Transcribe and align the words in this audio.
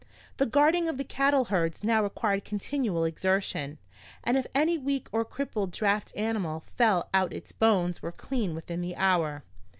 The 0.37 0.47
guarding 0.47 0.89
of 0.89 0.97
the 0.97 1.03
cattle 1.03 1.45
herds 1.45 1.83
now 1.83 2.01
required 2.01 2.43
continual 2.43 3.03
exertion, 3.03 3.77
and 4.23 4.35
if 4.35 4.47
any 4.55 4.75
weak 4.75 5.07
or 5.11 5.23
crippled 5.23 5.71
draft 5.71 6.11
animal 6.15 6.61
fell 6.75 7.07
out 7.13 7.31
its 7.33 7.51
bones 7.51 8.01
were 8.01 8.11
clean 8.11 8.55
within 8.55 8.81
the 8.81 8.95
hour. 8.95 9.43